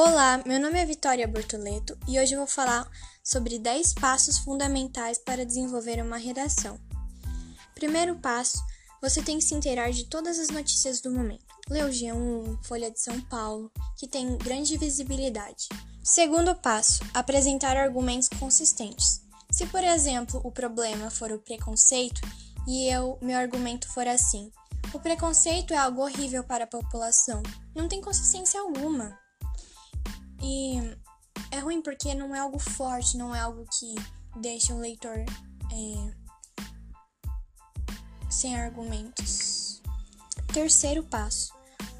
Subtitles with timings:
[0.00, 2.88] Olá, meu nome é Vitória Bortoleto e hoje vou falar
[3.20, 6.78] sobre 10 passos fundamentais para desenvolver uma redação.
[7.74, 8.64] Primeiro passo,
[9.02, 11.44] você tem que se inteirar de todas as notícias do momento.
[11.68, 15.68] O G1, Folha de São Paulo, que tem grande visibilidade.
[16.04, 19.20] Segundo passo, apresentar argumentos consistentes.
[19.50, 22.20] Se, por exemplo, o problema for o preconceito
[22.68, 24.52] e eu, meu argumento for assim:
[24.94, 27.42] o preconceito é algo horrível para a população,
[27.74, 29.18] não tem consistência alguma.
[30.40, 30.96] E
[31.50, 33.94] é ruim porque não é algo forte, não é algo que
[34.40, 36.14] deixa o leitor é,
[38.30, 39.82] sem argumentos.
[40.52, 41.52] Terceiro passo: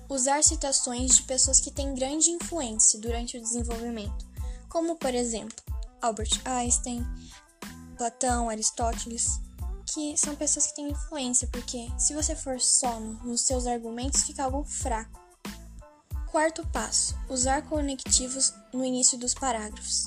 [0.09, 4.27] usar citações de pessoas que têm grande influência durante o desenvolvimento,
[4.69, 5.56] como por exemplo
[6.00, 7.06] Albert Einstein,
[7.97, 9.41] Platão, Aristóteles,
[9.86, 14.45] que são pessoas que têm influência, porque se você for só nos seus argumentos, fica
[14.45, 15.28] algo fraco.
[16.31, 20.05] Quarto passo: usar conectivos no início dos parágrafos.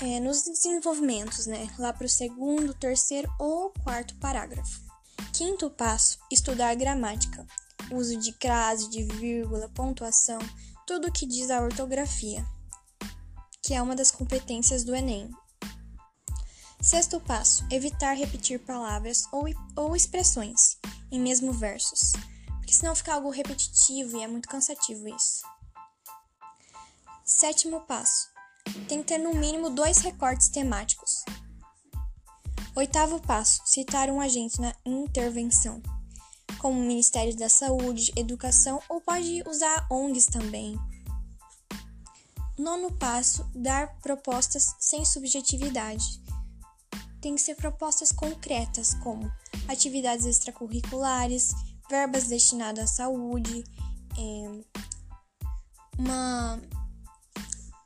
[0.00, 1.68] É, nos desenvolvimentos, né?
[1.76, 4.80] Lá para o segundo, terceiro ou quarto parágrafo.
[5.32, 7.44] Quinto passo: estudar gramática.
[7.90, 10.38] Uso de crase, de vírgula, pontuação,
[10.86, 12.46] tudo o que diz a ortografia,
[13.62, 15.28] que é uma das competências do Enem.
[16.80, 20.78] Sexto passo: evitar repetir palavras ou, ou expressões
[21.10, 22.12] em mesmo versos
[22.68, 25.40] porque senão fica algo repetitivo e é muito cansativo isso.
[27.24, 28.28] Sétimo passo:
[28.86, 31.24] tem que ter no mínimo dois recortes temáticos.
[32.76, 35.82] Oitavo passo: citar um agente na intervenção,
[36.58, 40.78] como o Ministério da Saúde, Educação ou pode usar ONGs também.
[42.58, 46.20] Nono passo: dar propostas sem subjetividade.
[47.22, 49.32] Tem que ser propostas concretas, como
[49.66, 51.50] atividades extracurriculares,
[51.88, 53.64] verbas destinadas à saúde,
[54.16, 54.78] é,
[55.98, 56.60] uma,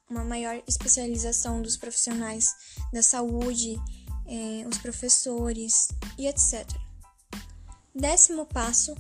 [0.09, 2.55] uma maior especialização dos profissionais
[2.93, 3.81] da saúde,
[4.27, 5.89] é, os professores
[6.19, 6.67] e etc.
[7.95, 8.95] Décimo passo,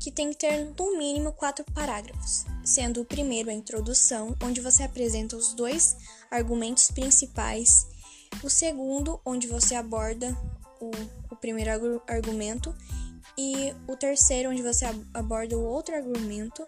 [0.00, 4.84] que tem que ter no mínimo quatro parágrafos, sendo o primeiro a introdução, onde você
[4.84, 5.96] apresenta os dois
[6.30, 7.86] argumentos principais,
[8.42, 10.36] o segundo, onde você aborda
[10.80, 10.90] o,
[11.30, 12.74] o primeiro argumento
[13.36, 16.66] e o terceiro, onde você aborda o outro argumento.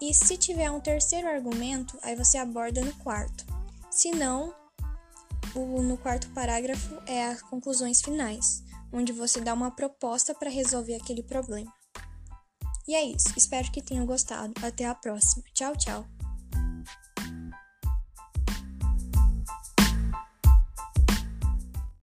[0.00, 3.44] E se tiver um terceiro argumento, aí você aborda no quarto.
[3.90, 4.54] Se não,
[5.54, 8.62] o, no quarto parágrafo é as conclusões finais,
[8.92, 11.72] onde você dá uma proposta para resolver aquele problema.
[12.86, 13.32] E é isso.
[13.36, 14.52] Espero que tenham gostado.
[14.62, 15.44] Até a próxima.
[15.54, 16.06] Tchau, tchau.